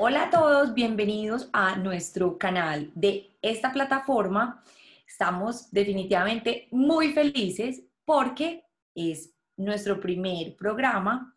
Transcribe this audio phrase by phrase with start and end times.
[0.00, 4.62] Hola a todos, bienvenidos a nuestro canal de esta plataforma.
[5.04, 8.64] Estamos definitivamente muy felices porque
[8.94, 11.36] es nuestro primer programa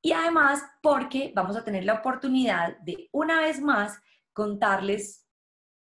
[0.00, 4.00] y además porque vamos a tener la oportunidad de una vez más
[4.32, 5.26] contarles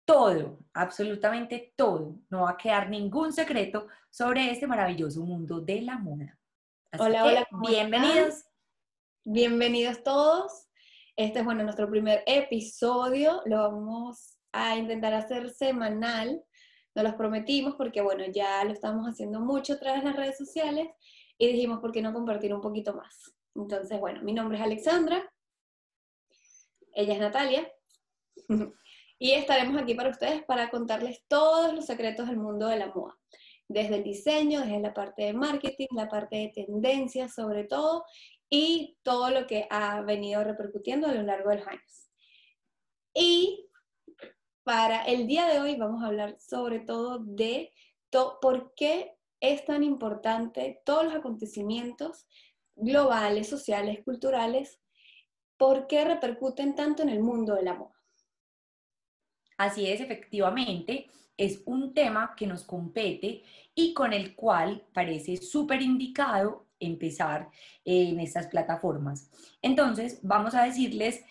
[0.05, 2.19] todo, absolutamente todo.
[2.29, 6.39] No va a quedar ningún secreto sobre este maravilloso mundo de la moda.
[6.99, 7.49] hola, hola.
[7.67, 8.45] Bienvenidos.
[9.25, 10.64] Bienvenidos todos.
[11.17, 13.41] Este es, bueno, nuestro primer episodio.
[13.45, 16.43] Lo vamos a intentar hacer semanal.
[16.93, 20.37] Nos los prometimos porque, bueno, ya lo estamos haciendo mucho a través de las redes
[20.37, 20.89] sociales
[21.39, 23.33] y dijimos, ¿por qué no compartir un poquito más?
[23.55, 25.33] Entonces, bueno, mi nombre es Alexandra.
[26.93, 27.73] Ella es Natalia.
[29.21, 33.17] y estaremos aquí para ustedes para contarles todos los secretos del mundo de la moda
[33.69, 38.05] desde el diseño, desde la parte de marketing, la parte de tendencias sobre todo,
[38.51, 42.11] y todo lo que ha venido repercutiendo a lo largo de los años.
[43.15, 43.69] Y
[44.65, 47.73] para el día de hoy vamos a hablar sobre todo de
[48.41, 52.27] por qué es tan importante todos los acontecimientos
[52.77, 54.81] globales, sociales, culturales,
[55.57, 57.95] por qué repercuten tanto en el mundo de la moda.
[59.57, 63.43] Así es, efectivamente, es un tema que nos compete
[63.75, 67.49] y con el cual parece súper indicado empezar
[67.85, 69.31] en estas plataformas.
[69.63, 71.25] Entonces, vamos a decirles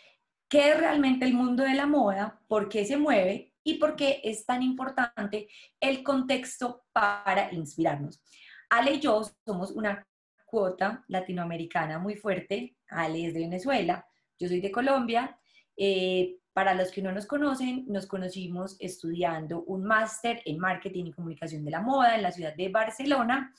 [0.50, 4.22] qué es realmente el mundo de la moda, por qué se mueve y por qué
[4.24, 5.48] es tan importante
[5.80, 8.22] el contexto para inspirarnos.
[8.70, 10.06] Ale y yo somos una
[10.46, 12.76] cuota latinoamericana muy fuerte.
[12.90, 14.06] Ale es de Venezuela,
[14.40, 15.40] yo soy de Colombia.
[15.76, 21.12] Eh, para los que no nos conocen, nos conocimos estudiando un máster en marketing y
[21.12, 23.52] comunicación de la moda en la ciudad de Barcelona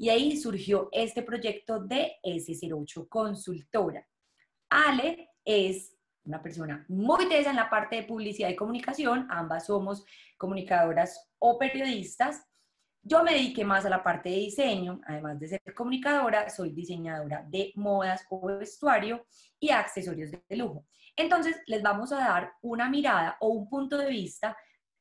[0.00, 4.08] y ahí surgió este proyecto de S08 Consultora.
[4.70, 10.06] Ale es una persona muy tesa en la parte de publicidad y comunicación, ambas somos
[10.38, 12.42] comunicadoras o periodistas.
[13.02, 17.44] Yo me dediqué más a la parte de diseño, además de ser comunicadora, soy diseñadora
[17.46, 19.26] de modas o vestuario
[19.58, 20.86] y accesorios de lujo.
[21.14, 24.56] Entonces, les vamos a dar una mirada o un punto de vista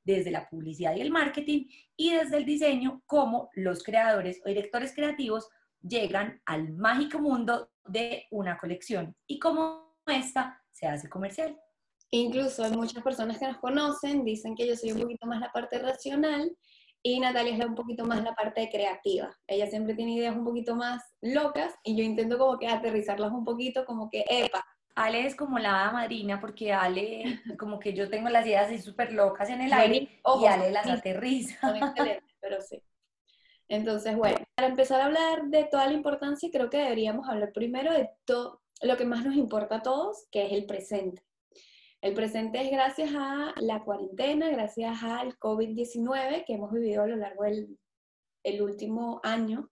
[0.10, 1.66] desde la publicidad y el marketing
[1.96, 5.48] y desde el diseño, cómo los creadores o directores creativos
[5.82, 11.58] llegan al mágico mundo de una colección y cómo esta se hace comercial.
[12.12, 15.52] Incluso hay muchas personas que nos conocen, dicen que yo soy un poquito más la
[15.52, 16.52] parte racional
[17.04, 19.30] y Natalia es un poquito más la parte creativa.
[19.48, 23.46] Ella siempre tiene ideas un poquito más locas y yo intento como que aterrizarlas un
[23.46, 24.66] poquito como que, epa,
[25.00, 29.14] Ale es como la madrina porque Ale, como que yo tengo las ideas así súper
[29.14, 31.74] locas en el aire y Ale las aterriza.
[32.42, 32.84] pero sí.
[33.70, 37.94] Entonces, bueno, para empezar a hablar de toda la importancia, creo que deberíamos hablar primero
[37.94, 41.24] de todo lo que más nos importa a todos, que es el presente.
[42.02, 47.16] El presente es gracias a la cuarentena, gracias al COVID-19 que hemos vivido a lo
[47.16, 47.78] largo del
[48.44, 49.70] el último año,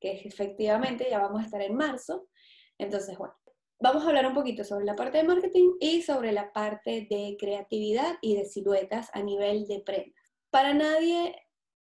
[0.00, 2.28] que es efectivamente ya vamos a estar en marzo.
[2.78, 3.34] Entonces, bueno,
[3.80, 7.36] vamos a hablar un poquito sobre la parte de marketing y sobre la parte de
[7.38, 10.36] creatividad y de siluetas a nivel de prendas.
[10.50, 11.34] Para nadie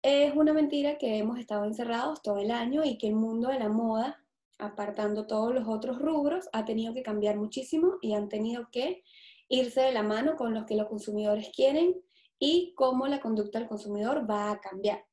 [0.01, 3.59] es una mentira que hemos estado encerrados todo el año y que el mundo de
[3.59, 4.25] la moda,
[4.57, 9.03] apartando todos los otros rubros, ha tenido que cambiar muchísimo y han tenido que
[9.47, 11.95] irse de la mano con lo que los consumidores quieren
[12.39, 15.05] y cómo la conducta del consumidor va a cambiar.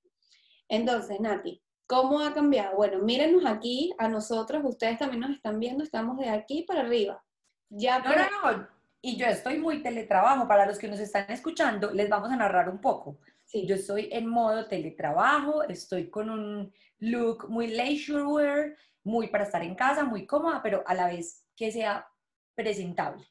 [0.68, 2.76] Entonces, Nati, ¿Cómo ha cambiado?
[2.76, 7.20] Bueno, mírenos aquí a nosotros, ustedes también nos están viendo, estamos de aquí para arriba.
[7.68, 8.68] Ya no, no, no.
[9.02, 10.46] Y yo estoy muy teletrabajo.
[10.46, 13.18] Para los que nos están escuchando, les vamos a narrar un poco.
[13.44, 13.66] Sí.
[13.66, 19.64] Yo estoy en modo teletrabajo, estoy con un look muy leisure wear, muy para estar
[19.64, 22.06] en casa, muy cómoda, pero a la vez que sea
[22.54, 23.26] presentable.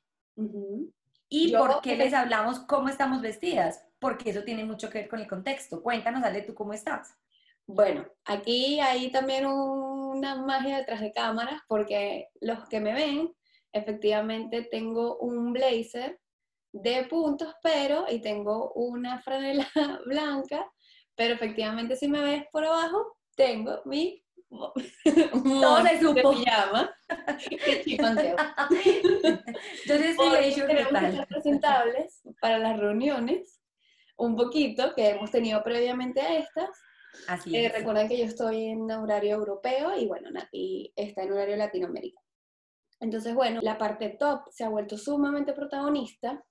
[1.29, 3.85] ¿Y por qué les hablamos cómo estamos vestidas?
[3.99, 5.81] Porque eso tiene mucho que ver con el contexto.
[5.81, 7.15] Cuéntanos, Ale, tú cómo estás.
[7.71, 13.31] Bueno, aquí hay también una magia detrás de cámaras porque los que me ven,
[13.71, 16.19] efectivamente tengo un blazer
[16.73, 19.69] de puntos, pero, y tengo una franela
[20.07, 20.67] blanca,
[21.13, 26.31] pero efectivamente si me ves por abajo, tengo mi no se supo.
[26.31, 26.91] pijama.
[29.85, 30.63] Yo sí estoy
[31.27, 33.61] presentables para las reuniones,
[34.17, 36.71] un poquito que hemos tenido previamente a estas,
[37.27, 41.55] Así eh, Recuerden que yo estoy en horario europeo y bueno, Nati está en horario
[41.55, 42.25] latinoamericano.
[42.99, 46.43] Entonces, bueno, la parte top se ha vuelto sumamente protagonista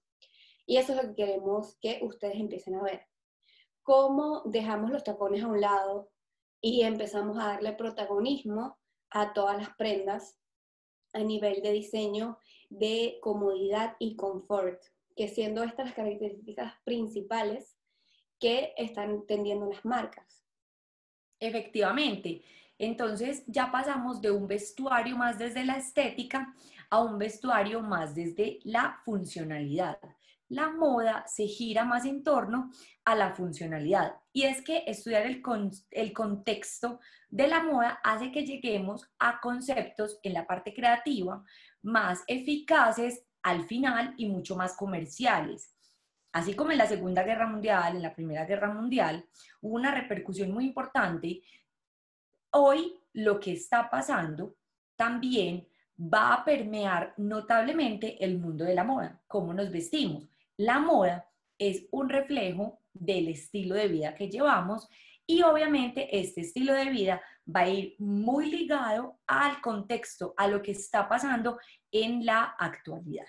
[0.66, 3.06] y eso es lo que queremos que ustedes empiecen a ver.
[3.82, 6.10] Cómo dejamos los tacones a un lado
[6.60, 8.78] y empezamos a darle protagonismo
[9.10, 10.38] a todas las prendas
[11.12, 12.38] a nivel de diseño
[12.68, 14.82] de comodidad y confort,
[15.16, 17.78] que siendo estas las características principales
[18.38, 20.44] que están tendiendo las marcas.
[21.40, 22.42] Efectivamente.
[22.78, 26.54] Entonces ya pasamos de un vestuario más desde la estética
[26.90, 29.98] a un vestuario más desde la funcionalidad.
[30.48, 32.70] La moda se gira más en torno
[33.04, 34.14] a la funcionalidad.
[34.32, 35.42] Y es que estudiar el,
[35.90, 41.44] el contexto de la moda hace que lleguemos a conceptos en la parte creativa
[41.82, 45.74] más eficaces al final y mucho más comerciales.
[46.32, 49.26] Así como en la Segunda Guerra Mundial, en la Primera Guerra Mundial,
[49.60, 51.42] hubo una repercusión muy importante,
[52.50, 54.56] hoy lo que está pasando
[54.96, 55.66] también
[55.98, 60.28] va a permear notablemente el mundo de la moda, cómo nos vestimos.
[60.56, 61.28] La moda
[61.58, 64.88] es un reflejo del estilo de vida que llevamos
[65.26, 67.20] y obviamente este estilo de vida
[67.54, 71.58] va a ir muy ligado al contexto, a lo que está pasando
[71.90, 73.26] en la actualidad.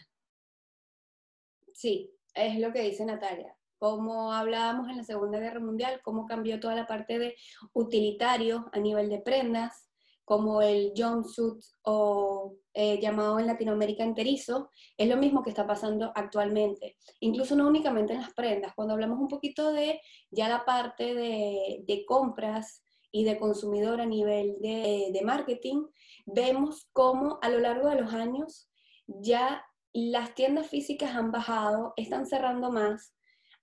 [1.74, 2.12] Sí,
[2.46, 3.56] es lo que dice Natalia.
[3.78, 7.36] Como hablábamos en la Segunda Guerra Mundial, cómo cambió toda la parte de
[7.74, 9.90] utilitario a nivel de prendas,
[10.26, 16.12] como el jumpsuit o eh, llamado en Latinoamérica enterizo, es lo mismo que está pasando
[16.14, 16.98] actualmente.
[17.22, 20.00] Incluso no únicamente en las prendas, cuando hablamos un poquito de
[20.30, 25.86] ya la parte de, compras y de consumidor a nivel de marketing,
[26.28, 28.70] vemos cómo a lo largo de los años
[29.08, 29.64] ya
[29.94, 33.14] las tiendas físicas han bajado, están cerrando más,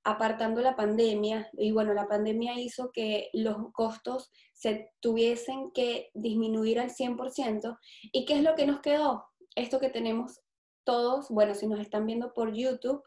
[0.05, 6.79] apartando la pandemia, y bueno, la pandemia hizo que los costos se tuviesen que disminuir
[6.79, 7.79] al 100%.
[8.13, 9.27] ¿Y qué es lo que nos quedó?
[9.57, 10.41] Esto que tenemos
[10.85, 13.03] todos, bueno, si nos están viendo por YouTube,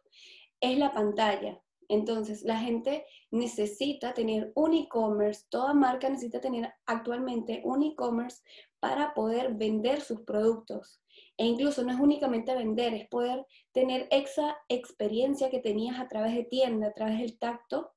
[0.59, 1.61] es la pantalla.
[1.89, 8.41] Entonces, la gente necesita tener un e-commerce, toda marca necesita tener actualmente un e-commerce
[8.79, 11.01] para poder vender sus productos.
[11.35, 16.35] E incluso no es únicamente vender, es poder tener esa experiencia que tenías a través
[16.35, 17.91] de tienda, a través del tacto,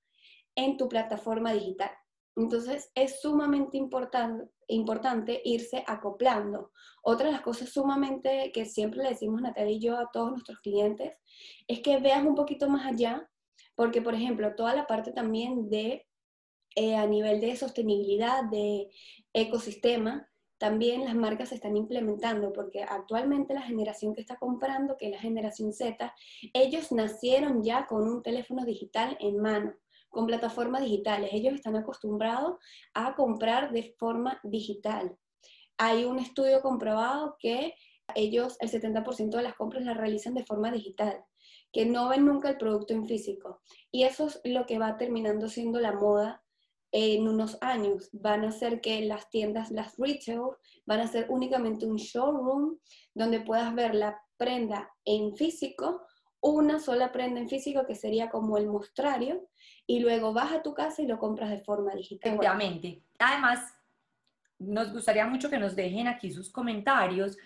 [0.55, 1.91] en tu plataforma digital.
[2.35, 6.73] Entonces es sumamente importante, irse acoplando.
[7.03, 10.61] Otra de las cosas sumamente que siempre le decimos Natalia y yo a todos nuestros
[10.61, 11.13] clientes
[11.69, 13.29] es que veas un poquito más allá
[13.83, 16.07] porque, por ejemplo, toda la parte también de,
[16.77, 18.89] eh, a nivel de sostenibilidad, de
[19.33, 25.11] ecosistema, también las marcas están implementando, porque actualmente la generación que está comprando, que es
[25.11, 26.15] la generación Z,
[26.53, 29.75] ellos nacieron ya con un teléfono digital en mano,
[30.11, 31.31] con plataformas digitales.
[31.33, 32.59] Ellos están acostumbrados
[32.95, 35.17] a comprar de forma digital.
[35.77, 37.75] Hay un estudio comprobado que
[38.15, 41.25] ellos el 70% de las compras las realizan de forma digital
[41.73, 43.63] que no ven nunca el producto en físico.
[43.91, 46.43] Y eso es lo que va terminando siendo la moda
[46.93, 48.11] en unos años.
[48.13, 50.43] Van a ser que las tiendas, las retail,
[50.85, 52.79] van a ser únicamente un showroom
[53.15, 56.07] donde puedas ver la prenda en físico,
[56.41, 59.49] una sola prenda en físico que sería como el mostrario,
[59.87, 62.33] y luego vas a tu casa y lo compras de forma digital.
[62.33, 63.03] Efectivamente.
[63.19, 63.61] Además,
[64.59, 67.39] nos gustaría mucho que nos dejen aquí sus comentarios,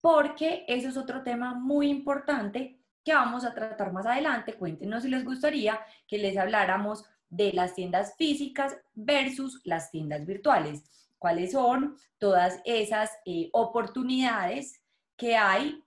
[0.00, 4.54] porque eso es otro tema muy importante que vamos a tratar más adelante.
[4.54, 10.82] Cuéntenos si les gustaría que les habláramos de las tiendas físicas versus las tiendas virtuales.
[11.18, 14.82] ¿Cuáles son todas esas eh, oportunidades
[15.16, 15.82] que hay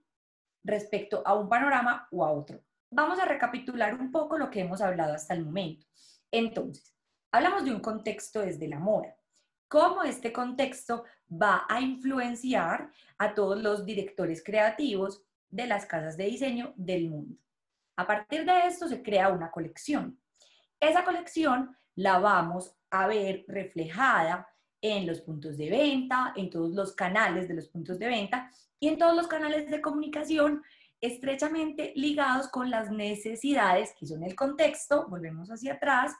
[0.64, 2.62] respecto a un panorama o a otro?
[2.90, 5.86] Vamos a recapitular un poco lo que hemos hablado hasta el momento.
[6.32, 6.94] Entonces,
[7.32, 9.16] hablamos de un contexto desde la moda.
[9.68, 16.26] ¿Cómo este contexto va a influenciar a todos los directores creativos de las casas de
[16.26, 17.38] diseño del mundo.
[17.96, 20.20] A partir de esto se crea una colección.
[20.80, 24.48] Esa colección la vamos a ver reflejada
[24.82, 28.88] en los puntos de venta, en todos los canales de los puntos de venta y
[28.88, 30.64] en todos los canales de comunicación
[31.00, 36.14] estrechamente ligados con las necesidades que son el contexto, volvemos hacia atrás,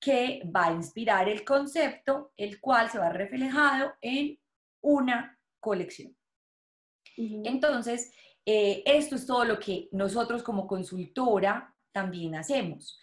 [0.00, 4.38] que va a inspirar el concepto, el cual se va reflejado en
[4.80, 6.16] una colección.
[7.16, 8.12] Entonces,
[8.46, 12.98] eh, esto es todo lo que nosotros como consultora también hacemos.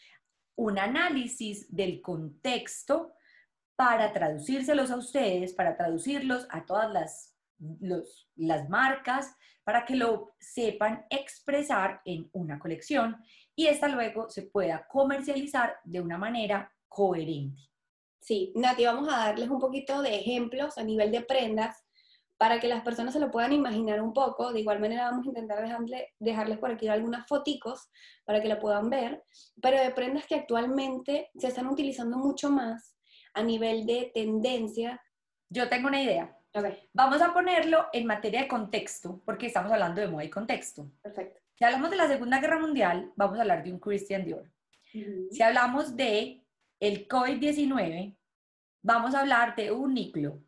[0.56, 3.14] Un análisis del contexto
[3.76, 7.36] para traducírselos a ustedes, para traducirlos a todas las,
[8.36, 9.36] las marcas,
[9.66, 13.18] para que lo sepan expresar en una colección
[13.56, 17.62] y esta luego se pueda comercializar de una manera coherente.
[18.20, 21.83] Sí, Nati, vamos a darles un poquito de ejemplos a nivel de prendas
[22.38, 24.52] para que las personas se lo puedan imaginar un poco.
[24.52, 25.66] De igual manera vamos a intentar
[26.20, 27.90] dejarles por aquí algunas foticos
[28.25, 29.24] para que la puedan ver,
[29.62, 32.98] pero de prendas que actualmente se están utilizando mucho más
[33.34, 35.02] a nivel de tendencia.
[35.50, 36.38] Yo tengo una idea.
[36.94, 40.92] Vamos a ponerlo en materia de contexto, porque estamos hablando de moda y contexto.
[41.02, 41.40] Perfecto.
[41.56, 44.52] Si hablamos de la Segunda Guerra Mundial, vamos a hablar de un Christian Dior.
[45.32, 46.44] Si hablamos de
[46.80, 48.16] el COVID-19,
[48.84, 50.44] vamos a hablar de Uniqlo,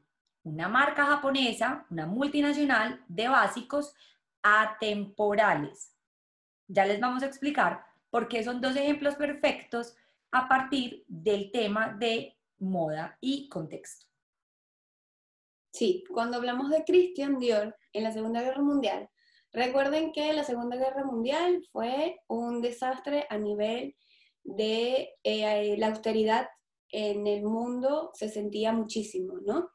[0.46, 3.94] una marca japonesa, una multinacional de básicos
[4.44, 5.92] atemporales.
[6.68, 9.96] Ya les vamos a explicar por qué son dos ejemplos perfectos
[10.32, 14.06] a partir del tema de moda y contexto.
[15.72, 19.10] Sí, cuando hablamos de Christian Dior en la Segunda Guerra Mundial,
[19.52, 23.96] recuerden que la Segunda Guerra Mundial fue un desastre a nivel
[24.44, 26.48] de eh, la austeridad
[26.90, 29.72] en el mundo, se sentía muchísimo, ¿no?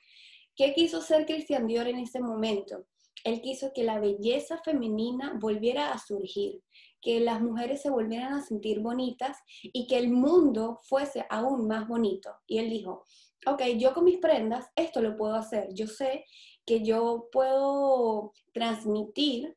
[0.56, 2.86] ¿Qué quiso ser Christian Dior en ese momento?
[3.24, 6.62] Él quiso que la belleza femenina volviera a surgir,
[7.00, 11.86] que las mujeres se volvieran a sentir bonitas y que el mundo fuese aún más
[11.86, 12.30] bonito.
[12.46, 13.04] Y él dijo,
[13.46, 15.68] ok, yo con mis prendas esto lo puedo hacer.
[15.72, 16.24] Yo sé
[16.64, 19.56] que yo puedo transmitir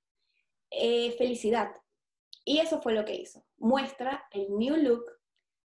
[0.71, 1.71] eh, felicidad.
[2.45, 3.45] Y eso fue lo que hizo.
[3.57, 5.05] Muestra el new look.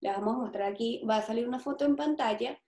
[0.01, 2.61] Le vamos a mostrar aquí, va a salir una foto en pantalla.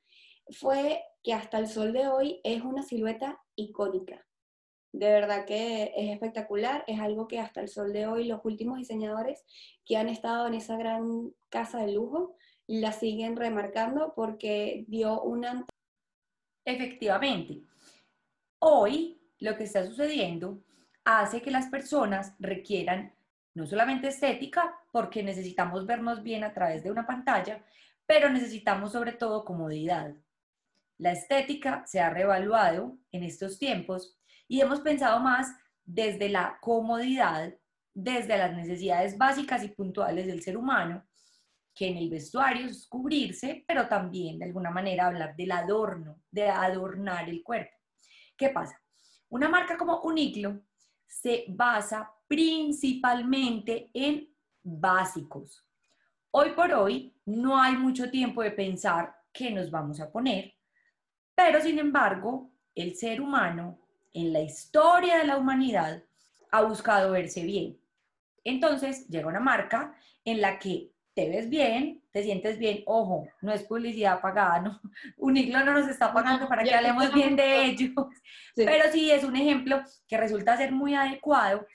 [0.51, 4.25] Fue que hasta el sol de hoy es una silueta icónica.
[4.93, 8.79] De verdad que es espectacular, es algo que hasta el sol de hoy los últimos
[8.79, 9.43] diseñadores
[9.85, 15.67] que han estado en esa gran casa de lujo la siguen remarcando porque dio una...
[16.65, 17.63] Efectivamente,
[18.61, 20.63] hoy lo que está sucediendo
[21.05, 23.15] hace que las personas requieran
[23.55, 27.65] no solamente estética, porque necesitamos vernos bien a través de una pantalla,
[28.05, 30.15] pero necesitamos sobre todo comodidad.
[31.05, 34.19] La estética se ha revaluado en estos tiempos
[34.49, 37.55] y hemos pensado más desde la comodidad,
[37.93, 41.07] desde las necesidades básicas y puntuales del ser humano,
[41.75, 46.49] que en el vestuario es cubrirse, pero también de alguna manera hablar del adorno, de
[46.49, 47.77] adornar el cuerpo.
[48.35, 48.81] ¿Qué pasa?
[49.29, 50.63] Una marca como Uniqlo
[51.07, 55.69] se basa principalmente en básicos.
[56.31, 60.54] Hoy por hoy no hay mucho tiempo de pensar qué nos vamos a poner,
[61.35, 63.79] pero sin embargo, el ser humano
[64.13, 66.03] en la historia de la humanidad
[66.51, 67.79] ha buscado verse bien.
[68.45, 73.53] Entonces llega una marca en la que te ves bien, te sientes bien, ojo, no
[73.53, 74.81] es publicidad pagada, ¿no?
[75.17, 77.91] Uniqlo no nos está pagando para que hablemos bien de ellos,
[78.55, 81.67] pero sí es un ejemplo que resulta ser muy adecuado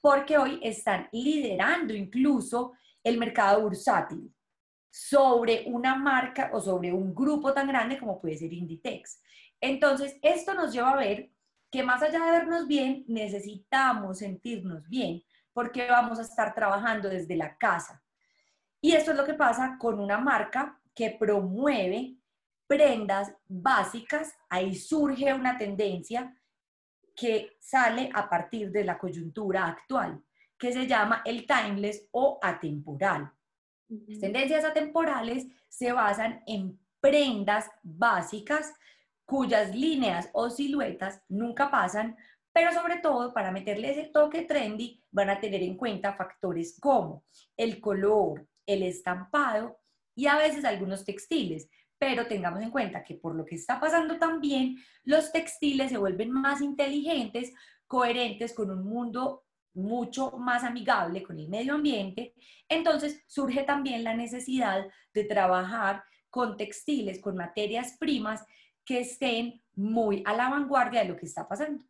[0.00, 4.32] porque hoy están liderando incluso el mercado bursátil
[4.92, 9.22] sobre una marca o sobre un grupo tan grande como puede ser Inditex.
[9.58, 11.30] Entonces, esto nos lleva a ver
[11.70, 15.22] que más allá de vernos bien, necesitamos sentirnos bien
[15.54, 18.02] porque vamos a estar trabajando desde la casa.
[18.82, 22.18] Y esto es lo que pasa con una marca que promueve
[22.66, 26.36] prendas básicas, ahí surge una tendencia
[27.16, 30.22] que sale a partir de la coyuntura actual,
[30.58, 33.32] que se llama el timeless o atemporal.
[34.06, 38.72] Las tendencias atemporales se basan en prendas básicas
[39.24, 42.16] cuyas líneas o siluetas nunca pasan,
[42.52, 47.24] pero sobre todo para meterle ese toque trendy van a tener en cuenta factores como
[47.56, 49.78] el color, el estampado
[50.14, 51.68] y a veces algunos textiles.
[51.98, 56.30] Pero tengamos en cuenta que por lo que está pasando también, los textiles se vuelven
[56.30, 57.52] más inteligentes,
[57.86, 62.34] coherentes con un mundo mucho más amigable con el medio ambiente.
[62.68, 68.44] Entonces surge también la necesidad de trabajar con textiles, con materias primas
[68.84, 71.84] que estén muy a la vanguardia de lo que está pasando.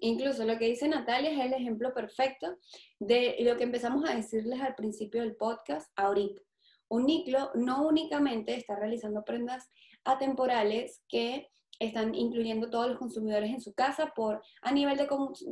[0.00, 2.58] Incluso lo que dice Natalia es el ejemplo perfecto
[2.98, 6.42] de lo que empezamos a decirles al principio del podcast ahorita.
[6.88, 9.70] Uniclo no únicamente está realizando prendas
[10.04, 15.08] atemporales que están incluyendo todos los consumidores en su casa por a nivel de,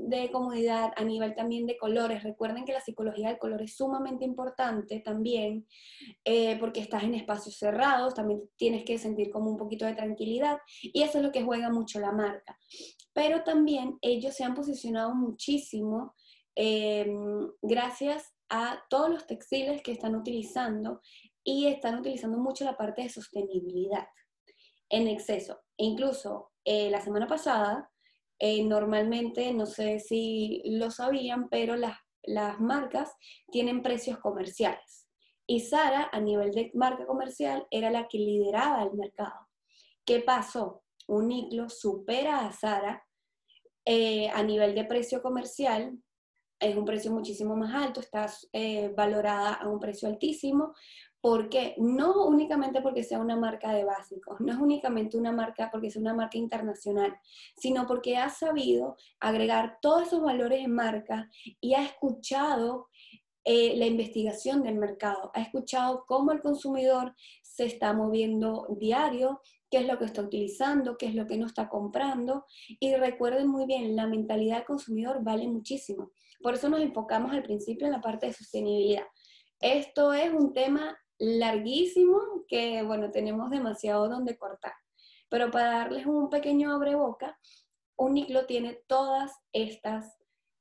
[0.08, 2.24] de, comodidad, a nivel también de colores.
[2.24, 5.66] Recuerden que la psicología del color es sumamente importante también,
[6.24, 10.58] eh, porque estás en espacios cerrados, también tienes que sentir como un poquito de tranquilidad
[10.82, 12.58] y eso es lo que juega mucho la marca.
[13.12, 16.14] Pero también ellos se han posicionado muchísimo
[16.56, 21.00] em, gracias a todos los textiles que están utilizando
[21.44, 24.06] y están utilizando mucho la parte de sostenibilidad
[24.88, 25.60] en exceso.
[25.76, 27.90] E incluso eh, la semana pasada,
[28.38, 33.14] eh, normalmente, no sé si lo sabían, pero las, las marcas
[33.50, 35.08] tienen precios comerciales.
[35.46, 39.48] Y Sara, a nivel de marca comercial, era la que lideraba el mercado.
[40.04, 40.82] ¿Qué pasó?
[41.06, 43.06] Uniqlo supera a Sara
[43.84, 45.96] eh, a nivel de precio comercial,
[46.58, 48.26] es un precio muchísimo más alto, está
[48.96, 50.74] valorada a un precio altísimo,
[51.26, 51.74] ¿Por qué?
[51.76, 56.00] No únicamente porque sea una marca de básicos, no es únicamente una marca porque sea
[56.00, 57.18] una marca internacional,
[57.56, 61.28] sino porque ha sabido agregar todos esos valores en marca
[61.60, 62.86] y ha escuchado
[63.42, 69.78] eh, la investigación del mercado, ha escuchado cómo el consumidor se está moviendo diario, qué
[69.78, 72.44] es lo que está utilizando, qué es lo que no está comprando.
[72.78, 76.12] Y recuerden muy bien, la mentalidad del consumidor vale muchísimo.
[76.40, 79.06] Por eso nos enfocamos al principio en la parte de sostenibilidad.
[79.58, 84.74] Esto es un tema larguísimo que, bueno, tenemos demasiado donde cortar.
[85.28, 87.38] Pero para darles un pequeño abreboca,
[87.96, 90.16] Uniclo tiene todas estas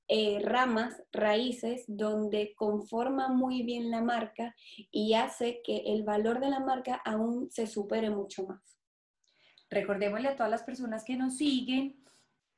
[0.08, 4.56] eh, ramas, raíces, donde conforma muy bien la marca
[4.92, 8.80] y hace que el valor de la marca aún se supere mucho más.
[9.70, 12.04] Recordémosle a todas las personas que nos siguen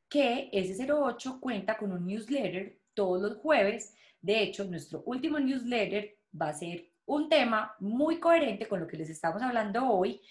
[0.09, 3.93] que S08 cuenta con un newsletter todos los jueves.
[4.21, 8.97] De hecho, nuestro último newsletter va a ser un tema muy coherente con lo que
[8.97, 10.21] les estamos hablando hoy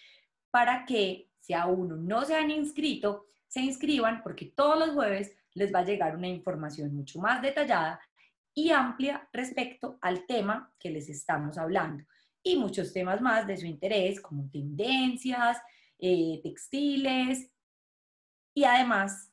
[0.50, 5.74] para que si aún no se han inscrito, se inscriban porque todos los jueves les
[5.74, 8.00] va a llegar una información mucho más detallada
[8.54, 12.04] y amplia respecto al tema que les estamos hablando.
[12.42, 15.58] Y muchos temas más de su interés como tendencias,
[15.98, 17.50] eh, textiles.
[18.54, 19.32] Y además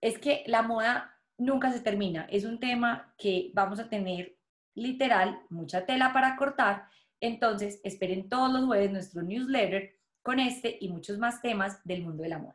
[0.00, 4.36] es que la moda nunca se termina, es un tema que vamos a tener
[4.74, 6.88] literal, mucha tela para cortar.
[7.20, 12.22] Entonces, esperen todos los jueves nuestro newsletter con este y muchos más temas del mundo
[12.22, 12.54] del amor.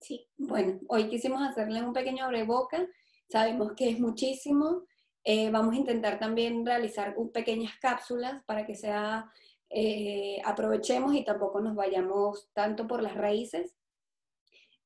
[0.00, 2.86] Sí, bueno, hoy quisimos hacerle un pequeño abreboca.
[3.28, 4.84] Sabemos que es muchísimo.
[5.24, 9.30] Eh, vamos a intentar también realizar pequeñas cápsulas para que sea,
[9.68, 13.76] eh, aprovechemos y tampoco nos vayamos tanto por las raíces,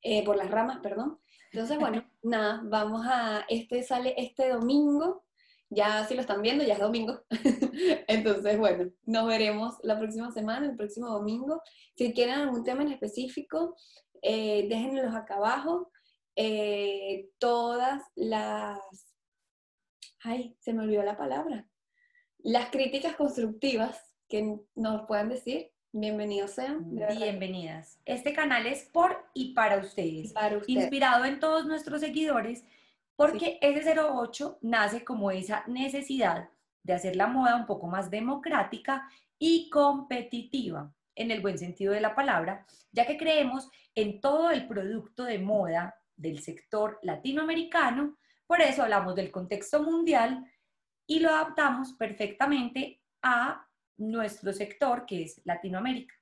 [0.03, 1.21] eh, por las ramas, perdón.
[1.53, 5.24] Entonces, bueno, nada, vamos a, este sale este domingo,
[5.75, 7.21] ya si lo están viendo, ya es domingo.
[8.09, 11.63] Entonces, bueno, nos veremos la próxima semana, el próximo domingo.
[11.97, 13.77] Si quieren algún tema en específico,
[14.23, 15.91] eh, déjenlos acá abajo.
[16.37, 18.81] Eh, todas las...
[20.23, 21.69] Ay, se me olvidó la palabra.
[22.39, 26.95] Las críticas constructivas que nos puedan decir, bienvenidos sean.
[26.95, 28.01] Bienvenidas.
[28.05, 30.33] Este canal es por y para ustedes.
[30.33, 30.83] Para ustedes.
[30.83, 32.65] Inspirado en todos nuestros seguidores
[33.17, 36.49] porque S08 nace como esa necesidad
[36.83, 42.01] de hacer la moda un poco más democrática y competitiva, en el buen sentido de
[42.01, 48.61] la palabra, ya que creemos en todo el producto de moda del sector latinoamericano, por
[48.61, 50.45] eso hablamos del contexto mundial
[51.07, 56.15] y lo adaptamos perfectamente a nuestro sector, que es Latinoamérica.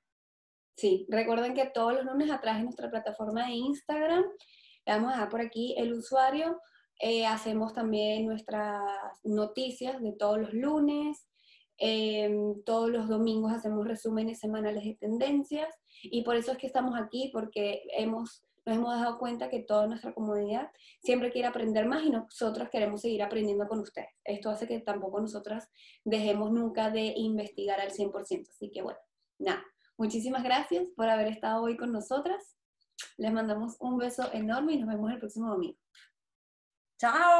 [0.75, 4.23] Sí, recuerden que todos los lunes atrás en nuestra plataforma de Instagram,
[4.85, 6.61] le vamos a dejar por aquí el usuario
[6.99, 8.81] eh, hacemos también nuestras
[9.23, 11.27] noticias de todos los lunes.
[11.77, 15.73] Em, todos los domingos hacemos resúmenes semanales de tendencias.
[16.03, 19.87] Y por eso es que estamos aquí, porque hemos, nos hemos dado cuenta que toda
[19.87, 20.69] nuestra comunidad
[21.01, 24.09] siempre quiere aprender más y nosotros queremos seguir aprendiendo con ustedes.
[24.23, 25.69] Esto hace que tampoco nosotras
[26.05, 28.49] dejemos nunca de investigar al 100%.
[28.49, 28.99] Así que bueno,
[29.39, 29.63] nada.
[29.97, 32.55] Muchísimas gracias por haber estado hoy con nosotras.
[33.17, 35.82] Les mandamos un beso enorme y nos vemos el próximo domingo.
[36.97, 37.31] Ciao